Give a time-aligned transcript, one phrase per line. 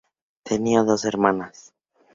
[0.41, 1.73] Tenía dos hermanas.